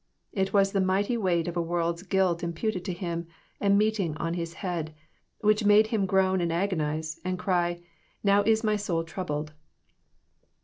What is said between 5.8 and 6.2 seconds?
Him